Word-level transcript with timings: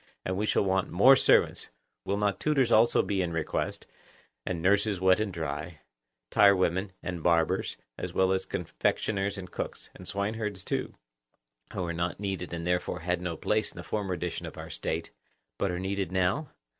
And 0.25 0.35
we 0.35 0.47
shall 0.47 0.63
want 0.63 0.89
more 0.89 1.15
servants. 1.15 1.67
Will 2.05 2.17
not 2.17 2.39
tutors 2.39 2.69
be 2.69 2.73
also 2.73 3.07
in 3.07 3.31
request, 3.31 3.85
and 4.47 4.59
nurses 4.59 4.99
wet 4.99 5.19
and 5.19 5.31
dry, 5.31 5.81
tirewomen 6.31 6.91
and 7.03 7.21
barbers, 7.21 7.77
as 7.99 8.11
well 8.11 8.31
as 8.31 8.47
confectioners 8.47 9.37
and 9.37 9.51
cooks; 9.51 9.91
and 9.93 10.07
swineherds, 10.07 10.63
too, 10.65 10.95
who 11.71 11.83
were 11.83 11.93
not 11.93 12.19
needed 12.19 12.51
and 12.51 12.65
therefore 12.65 13.01
had 13.01 13.21
no 13.21 13.37
place 13.37 13.71
in 13.71 13.77
the 13.77 13.83
former 13.83 14.15
edition 14.15 14.47
of 14.47 14.57
our 14.57 14.71
State, 14.71 15.11
but 15.59 15.69
are 15.69 15.77
needed 15.77 16.11
now? 16.11 16.49